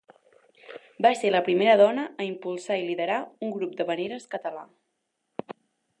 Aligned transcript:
Va 1.05 1.11
ser 1.19 1.31
la 1.35 1.41
primera 1.49 1.75
dona 1.83 2.07
a 2.23 2.27
impulsar 2.29 2.79
i 2.81 2.87
liderar 2.89 3.19
un 3.49 3.53
grup 3.59 3.79
d'havaneres 3.83 4.29
català. 4.37 4.65